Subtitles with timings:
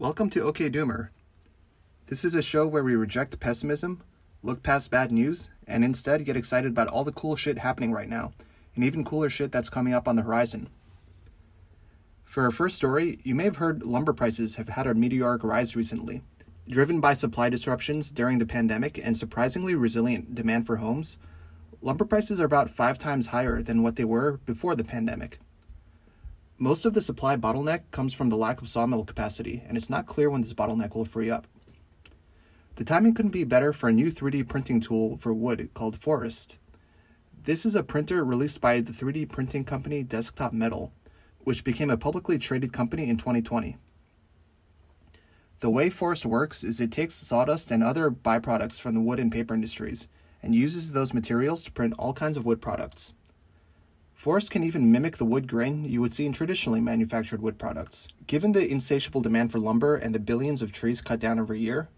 [0.00, 1.08] Welcome to OK Doomer.
[2.06, 4.00] This is a show where we reject pessimism,
[4.44, 8.08] look past bad news, and instead get excited about all the cool shit happening right
[8.08, 8.32] now,
[8.76, 10.68] and even cooler shit that's coming up on the horizon.
[12.22, 15.74] For our first story, you may have heard lumber prices have had a meteoric rise
[15.74, 16.22] recently.
[16.68, 21.18] Driven by supply disruptions during the pandemic and surprisingly resilient demand for homes,
[21.82, 25.40] lumber prices are about five times higher than what they were before the pandemic.
[26.60, 30.06] Most of the supply bottleneck comes from the lack of sawmill capacity, and it's not
[30.06, 31.46] clear when this bottleneck will free up.
[32.74, 36.58] The timing couldn't be better for a new 3D printing tool for wood called Forust.
[37.44, 40.92] This is a printer released by the 3D printing company Desktop Metal,
[41.44, 43.76] which became a publicly traded company in 2020.
[45.60, 49.30] The way Forust works is it takes sawdust and other byproducts from the wood and
[49.30, 50.08] paper industries
[50.42, 53.12] and uses those materials to print all kinds of wood products.
[54.18, 58.08] Forust can even mimic the wood grain you would see in traditionally manufactured wood products.
[58.26, 61.88] Given the insatiable demand for lumber and the billions of trees cut down every year,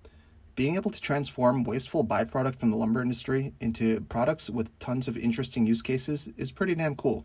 [0.55, 5.17] being able to transform wasteful byproduct from the lumber industry into products with tons of
[5.17, 7.25] interesting use cases is pretty damn cool.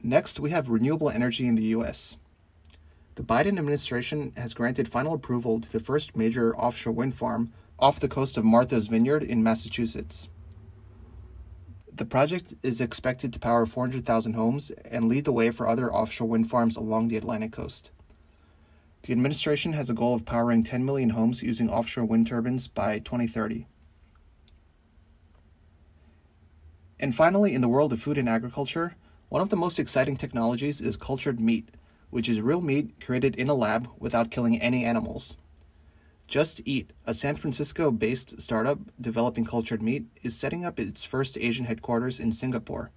[0.00, 2.16] Next, we have renewable energy in the US.
[3.16, 7.98] The Biden administration has granted final approval to the first major offshore wind farm off
[7.98, 10.28] the coast of Martha's Vineyard in Massachusetts.
[11.92, 16.28] The project is expected to power 400,000 homes and lead the way for other offshore
[16.28, 17.90] wind farms along the Atlantic coast.
[19.02, 23.00] The administration has a goal of powering 10 million homes using offshore wind turbines by
[23.00, 23.66] 2030.
[27.00, 28.94] And finally, in the world of food and agriculture,
[29.28, 31.70] one of the most exciting technologies is cultured meat,
[32.10, 35.36] which is real meat created in a lab without killing any animals.
[36.30, 41.36] Just Eat, a San Francisco based startup developing cultured meat, is setting up its first
[41.36, 42.92] Asian headquarters in Singapore.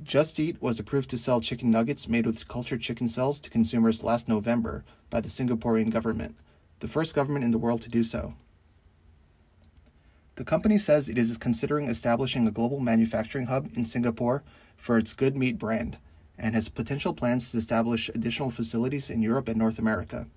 [0.00, 4.04] Just Eat was approved to sell chicken nuggets made with cultured chicken cells to consumers
[4.04, 6.36] last November by the Singaporean government,
[6.78, 8.34] the first government in the world to do so.
[10.36, 14.44] The company says it is considering establishing a global manufacturing hub in Singapore
[14.76, 15.98] for its Good Meat brand
[16.38, 20.28] and has potential plans to establish additional facilities in Europe and North America.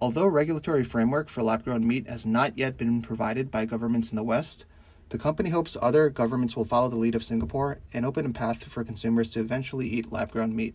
[0.00, 4.22] Although regulatory framework for lab-grown meat has not yet been provided by governments in the
[4.22, 4.66] West,
[5.10, 8.64] the company hopes other governments will follow the lead of Singapore and open a path
[8.64, 10.74] for consumers to eventually eat lab-grown meat.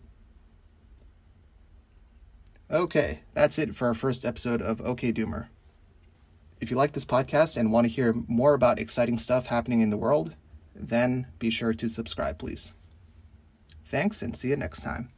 [2.70, 5.48] Okay, that's it for our first episode of OK Doomer.
[6.60, 9.90] If you like this podcast and want to hear more about exciting stuff happening in
[9.90, 10.34] the world,
[10.74, 12.72] then be sure to subscribe, please.
[13.86, 15.10] Thanks, and see you next time.